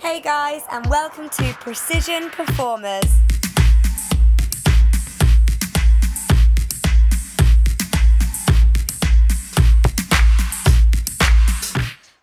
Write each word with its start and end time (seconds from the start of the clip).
Hey 0.00 0.22
guys, 0.22 0.62
and 0.72 0.86
welcome 0.86 1.28
to 1.28 1.52
Precision 1.60 2.30
Performers. 2.30 3.04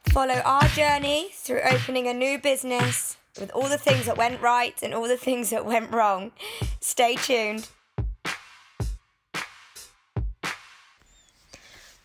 Follow 0.09 0.41
our 0.43 0.67
journey 0.69 1.29
through 1.33 1.61
opening 1.69 2.07
a 2.07 2.15
new 2.15 2.39
business 2.39 3.15
with 3.39 3.51
all 3.51 3.69
the 3.69 3.77
things 3.77 4.07
that 4.07 4.17
went 4.17 4.41
right 4.41 4.73
and 4.81 4.95
all 4.95 5.07
the 5.07 5.15
things 5.15 5.51
that 5.51 5.63
went 5.63 5.91
wrong. 5.93 6.31
Stay 6.79 7.13
tuned. 7.15 7.69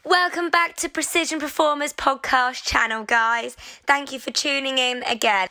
Welcome 0.05 0.51
back 0.51 0.75
to 0.79 0.89
Precision 0.89 1.39
Performers 1.39 1.93
podcast 1.93 2.65
channel, 2.65 3.05
guys. 3.05 3.55
Thank 3.87 4.11
you 4.11 4.19
for 4.19 4.33
tuning 4.33 4.77
in 4.77 5.05
again. 5.05 5.47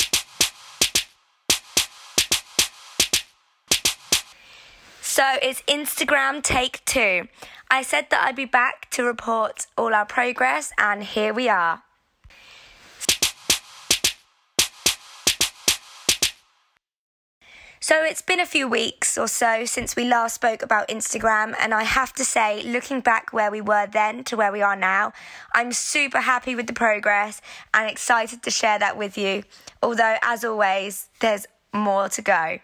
So 5.01 5.23
it's 5.41 5.61
Instagram 5.69 6.43
take 6.43 6.83
two. 6.83 7.29
I 7.69 7.81
said 7.81 8.07
that 8.09 8.25
I'd 8.25 8.35
be 8.35 8.43
back 8.43 8.89
to 8.91 9.05
report 9.05 9.67
all 9.77 9.93
our 9.93 10.05
progress, 10.05 10.73
and 10.77 11.01
here 11.01 11.33
we 11.33 11.47
are. 11.47 11.83
So 17.83 18.03
it's 18.03 18.21
been 18.21 18.39
a 18.39 18.45
few 18.45 18.67
weeks 18.67 19.17
or 19.17 19.27
so 19.27 19.65
since 19.65 19.95
we 19.95 20.05
last 20.05 20.35
spoke 20.35 20.61
about 20.61 20.87
Instagram, 20.87 21.55
and 21.59 21.73
I 21.73 21.81
have 21.81 22.13
to 22.13 22.23
say, 22.23 22.61
looking 22.61 23.01
back 23.01 23.33
where 23.33 23.49
we 23.49 23.59
were 23.59 23.87
then 23.87 24.23
to 24.25 24.37
where 24.37 24.51
we 24.51 24.61
are 24.61 24.75
now, 24.75 25.13
I'm 25.55 25.71
super 25.71 26.19
happy 26.19 26.53
with 26.53 26.67
the 26.67 26.73
progress 26.73 27.41
and 27.73 27.89
excited 27.89 28.43
to 28.43 28.51
share 28.51 28.77
that 28.77 28.97
with 28.97 29.17
you. 29.17 29.41
Although, 29.81 30.17
as 30.21 30.45
always, 30.45 31.09
there's 31.21 31.47
more 31.73 32.07
to 32.09 32.21
go. 32.21 32.59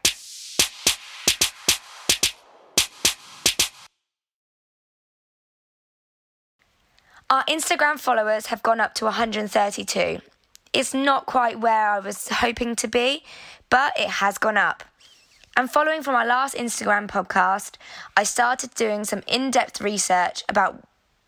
Our 7.31 7.43
Instagram 7.45 7.99
followers 7.99 8.45
have 8.45 8.61
gone 8.61 8.79
up 8.79 8.93
to 8.93 9.05
132. 9.05 10.19
It's 10.73 10.93
not 10.93 11.25
quite 11.25 11.59
where 11.59 11.89
I 11.89 11.99
was 11.99 12.27
hoping 12.29 12.75
to 12.77 12.87
be, 12.87 13.23
but 13.69 13.93
it 13.97 14.09
has 14.09 14.37
gone 14.37 14.57
up. 14.57 14.83
And 15.55 15.69
following 15.69 16.03
from 16.03 16.15
our 16.15 16.25
last 16.25 16.55
Instagram 16.55 17.07
podcast, 17.07 17.77
I 18.15 18.23
started 18.23 18.75
doing 18.75 19.03
some 19.05 19.23
in 19.27 19.49
depth 19.49 19.81
research 19.81 20.43
about 20.47 20.83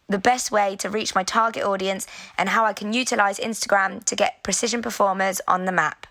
the 0.08 0.20
best 0.20 0.52
way 0.52 0.76
to 0.78 0.90
reach 0.90 1.16
my 1.16 1.24
target 1.24 1.64
audience 1.64 2.06
and 2.38 2.50
how 2.50 2.66
I 2.66 2.74
can 2.74 2.94
utilize 2.94 3.40
Instagram 3.40 4.04
to 4.06 4.16
get 4.16 4.44
precision 4.44 4.82
performers 4.82 5.42
on 5.48 5.66
the 5.66 5.72
map. 5.72 6.06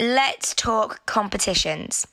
Let's 0.00 0.54
talk 0.54 1.06
competitions. 1.06 2.06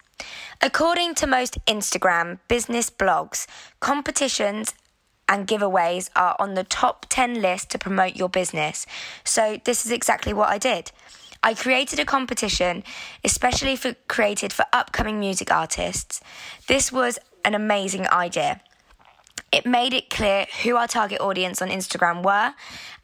According 0.62 1.16
to 1.16 1.28
most 1.28 1.58
Instagram 1.66 2.40
business 2.48 2.90
blogs, 2.90 3.48
competitions 3.80 4.74
and 5.30 5.48
giveaways 5.48 6.10
are 6.16 6.36
on 6.40 6.56
the 6.56 6.66
top 6.66 7.06
10 7.08 7.42
list 7.42 7.70
to 7.70 7.78
promote 7.78 8.18
your 8.18 8.28
business. 8.28 8.86
So, 9.24 9.62
this 9.64 9.86
is 9.86 9.92
exactly 9.92 10.34
what 10.34 10.50
I 10.50 10.58
did. 10.58 10.92
I 11.42 11.54
created 11.54 12.00
a 12.00 12.06
competition 12.06 12.84
especially 13.24 13.78
for 13.78 13.94
created 14.10 14.52
for 14.52 14.66
upcoming 14.74 15.20
music 15.20 15.54
artists. 15.54 16.20
This 16.68 16.92
was 16.92 17.18
an 17.46 17.56
amazing 17.56 18.10
idea. 18.10 18.60
It 19.52 19.66
made 19.66 19.94
it 19.94 20.10
clear 20.10 20.48
who 20.64 20.76
our 20.76 20.88
target 20.88 21.22
audience 21.22 21.62
on 21.62 21.70
Instagram 21.70 22.24
were 22.24 22.54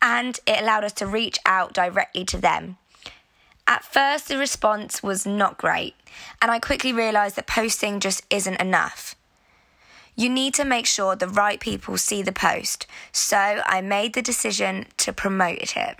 and 0.01 0.37
it 0.45 0.61
allowed 0.61 0.83
us 0.83 0.93
to 0.93 1.07
reach 1.07 1.39
out 1.45 1.73
directly 1.73 2.25
to 2.25 2.37
them. 2.37 2.77
At 3.67 3.83
first, 3.83 4.27
the 4.27 4.37
response 4.37 5.01
was 5.01 5.25
not 5.25 5.57
great, 5.57 5.95
and 6.39 6.51
I 6.51 6.59
quickly 6.59 6.93
realised 6.93 7.35
that 7.35 7.47
posting 7.47 7.99
just 7.99 8.23
isn't 8.29 8.61
enough. 8.61 9.15
You 10.15 10.29
need 10.29 10.53
to 10.53 10.63
make 10.63 10.85
sure 10.85 11.15
the 11.15 11.27
right 11.27 11.59
people 11.59 11.97
see 11.97 12.21
the 12.21 12.31
post, 12.31 12.87
so 13.11 13.61
I 13.65 13.81
made 13.81 14.13
the 14.13 14.21
decision 14.21 14.85
to 14.97 15.11
promote 15.11 15.75
it. 15.75 15.97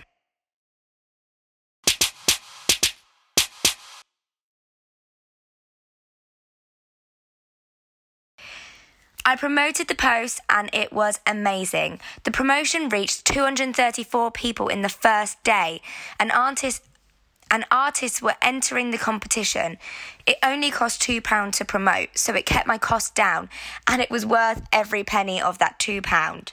I 9.28 9.34
promoted 9.34 9.88
the 9.88 9.96
post 9.96 10.40
and 10.48 10.70
it 10.72 10.92
was 10.92 11.18
amazing. 11.26 11.98
The 12.22 12.30
promotion 12.30 12.88
reached 12.88 13.24
234 13.24 14.30
people 14.30 14.68
in 14.68 14.82
the 14.82 14.88
first 14.88 15.42
day, 15.42 15.82
and 16.20 16.30
artists 16.30 16.88
and 17.50 17.64
artists 17.70 18.20
were 18.20 18.34
entering 18.42 18.90
the 18.90 18.98
competition. 18.98 19.78
It 20.26 20.38
only 20.42 20.70
cost 20.70 21.00
£2 21.02 21.52
to 21.52 21.64
promote, 21.64 22.16
so 22.18 22.34
it 22.34 22.46
kept 22.46 22.66
my 22.66 22.78
cost 22.78 23.14
down, 23.14 23.48
and 23.86 24.02
it 24.02 24.10
was 24.10 24.26
worth 24.26 24.62
every 24.72 25.04
penny 25.04 25.40
of 25.40 25.58
that 25.58 25.78
£2. 25.78 26.52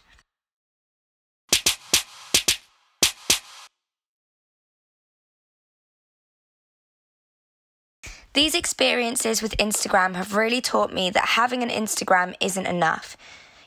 These 8.34 8.56
experiences 8.56 9.44
with 9.44 9.56
Instagram 9.58 10.16
have 10.16 10.36
really 10.36 10.60
taught 10.60 10.92
me 10.92 11.12
that 11.12 11.30
having 11.30 11.62
an 11.62 11.70
Instagram 11.70 12.34
isn't 12.40 12.66
enough. 12.66 13.16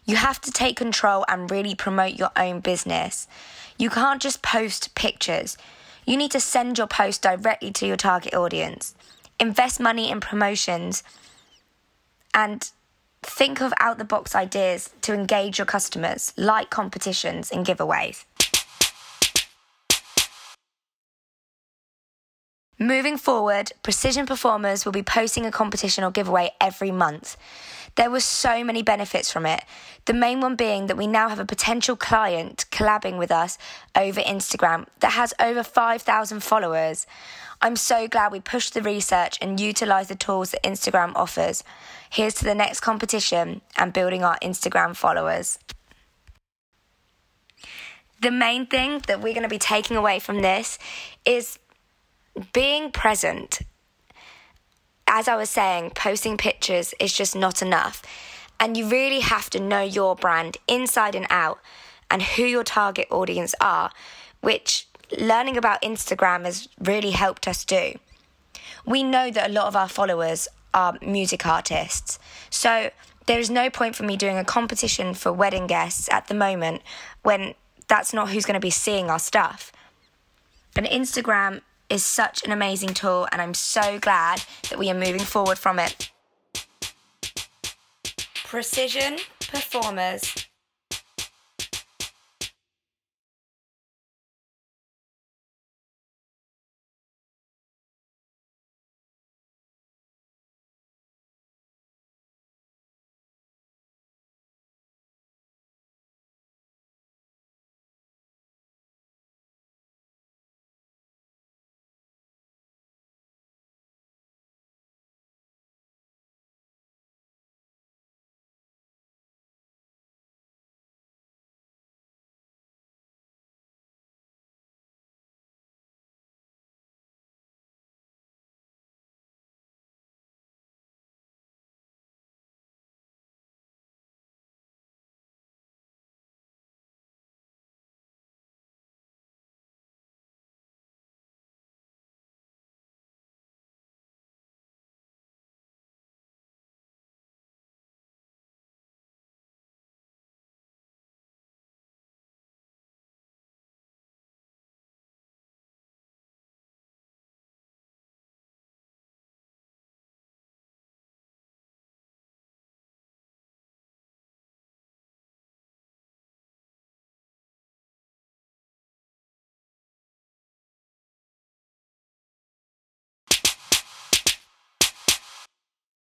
You 0.04 0.16
have 0.16 0.40
to 0.40 0.50
take 0.50 0.76
control 0.76 1.24
and 1.28 1.48
really 1.50 1.76
promote 1.76 2.14
your 2.14 2.30
own 2.36 2.60
business. 2.60 3.28
You 3.78 3.90
can't 3.90 4.20
just 4.20 4.42
post 4.42 4.94
pictures. 4.96 5.56
You 6.06 6.16
need 6.16 6.30
to 6.30 6.40
send 6.40 6.78
your 6.78 6.86
post 6.86 7.20
directly 7.22 7.72
to 7.72 7.86
your 7.86 7.96
target 7.96 8.32
audience. 8.32 8.94
Invest 9.40 9.80
money 9.80 10.08
in 10.10 10.20
promotions 10.20 11.02
and 12.32 12.70
think 13.22 13.60
of 13.60 13.74
out 13.80 13.98
the 13.98 14.04
box 14.04 14.34
ideas 14.36 14.90
to 15.02 15.12
engage 15.12 15.58
your 15.58 15.66
customers, 15.66 16.32
like 16.36 16.70
competitions 16.70 17.50
and 17.50 17.66
giveaways. 17.66 18.24
Moving 22.78 23.16
forward, 23.16 23.72
Precision 23.82 24.26
Performers 24.26 24.84
will 24.84 24.92
be 24.92 25.02
posting 25.02 25.44
a 25.44 25.50
competition 25.50 26.04
or 26.04 26.10
giveaway 26.12 26.50
every 26.60 26.92
month. 26.92 27.36
There 27.96 28.10
were 28.10 28.20
so 28.20 28.62
many 28.62 28.82
benefits 28.82 29.32
from 29.32 29.46
it. 29.46 29.64
The 30.04 30.12
main 30.12 30.40
one 30.40 30.54
being 30.54 30.86
that 30.86 30.98
we 30.98 31.06
now 31.06 31.30
have 31.30 31.38
a 31.38 31.46
potential 31.46 31.96
client 31.96 32.66
collabing 32.70 33.18
with 33.18 33.32
us 33.32 33.56
over 33.96 34.20
Instagram 34.20 34.86
that 35.00 35.12
has 35.12 35.32
over 35.40 35.62
5,000 35.62 36.42
followers. 36.42 37.06
I'm 37.62 37.76
so 37.76 38.06
glad 38.06 38.32
we 38.32 38.40
pushed 38.40 38.74
the 38.74 38.82
research 38.82 39.38
and 39.40 39.58
utilised 39.58 40.10
the 40.10 40.14
tools 40.14 40.50
that 40.50 40.62
Instagram 40.62 41.12
offers. 41.14 41.64
Here's 42.10 42.34
to 42.34 42.44
the 42.44 42.54
next 42.54 42.80
competition 42.80 43.62
and 43.76 43.94
building 43.94 44.22
our 44.22 44.38
Instagram 44.42 44.94
followers. 44.94 45.58
The 48.20 48.30
main 48.30 48.66
thing 48.66 49.02
that 49.06 49.22
we're 49.22 49.34
going 49.34 49.42
to 49.42 49.48
be 49.48 49.58
taking 49.58 49.96
away 49.96 50.18
from 50.18 50.42
this 50.42 50.78
is 51.24 51.58
being 52.52 52.90
present, 52.90 53.60
as 55.06 55.28
I 55.28 55.36
was 55.36 55.50
saying, 55.50 55.92
posting 55.94 56.36
pictures 56.36 56.94
is 56.98 57.12
just 57.12 57.36
not 57.36 57.62
enough. 57.62 58.02
And 58.58 58.76
you 58.76 58.88
really 58.88 59.20
have 59.20 59.50
to 59.50 59.60
know 59.60 59.82
your 59.82 60.16
brand 60.16 60.56
inside 60.66 61.14
and 61.14 61.26
out 61.30 61.58
and 62.10 62.22
who 62.22 62.44
your 62.44 62.64
target 62.64 63.06
audience 63.10 63.54
are, 63.60 63.90
which 64.40 64.86
learning 65.18 65.56
about 65.56 65.82
Instagram 65.82 66.44
has 66.44 66.68
really 66.80 67.10
helped 67.10 67.46
us 67.46 67.64
do. 67.64 67.94
We 68.84 69.02
know 69.02 69.30
that 69.30 69.50
a 69.50 69.52
lot 69.52 69.66
of 69.66 69.76
our 69.76 69.88
followers 69.88 70.48
are 70.72 70.98
music 71.02 71.46
artists. 71.46 72.18
So 72.50 72.90
there 73.26 73.38
is 73.38 73.50
no 73.50 73.70
point 73.70 73.96
for 73.96 74.04
me 74.04 74.16
doing 74.16 74.38
a 74.38 74.44
competition 74.44 75.14
for 75.14 75.32
wedding 75.32 75.66
guests 75.66 76.08
at 76.10 76.28
the 76.28 76.34
moment 76.34 76.82
when 77.22 77.54
that's 77.88 78.12
not 78.12 78.30
who's 78.30 78.46
going 78.46 78.54
to 78.54 78.60
be 78.60 78.70
seeing 78.70 79.10
our 79.10 79.18
stuff. 79.18 79.72
And 80.76 80.86
Instagram 80.86 81.62
is 81.88 82.04
such 82.04 82.44
an 82.44 82.52
amazing 82.52 82.94
tool, 82.94 83.28
and 83.32 83.40
I'm 83.40 83.54
so 83.54 83.98
glad 83.98 84.42
that 84.70 84.78
we 84.78 84.90
are 84.90 84.94
moving 84.94 85.20
forward 85.20 85.58
from 85.58 85.78
it. 85.78 86.10
Precision 88.44 89.18
Performers. 89.40 90.45